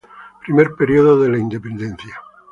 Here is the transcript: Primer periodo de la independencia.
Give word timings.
Primer 0.43 0.73
periodo 0.73 1.19
de 1.19 1.29
la 1.29 1.37
independencia. 1.37 2.19